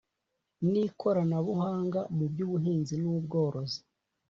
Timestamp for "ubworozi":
3.15-3.79